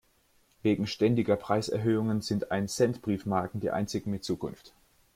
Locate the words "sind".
2.21-2.49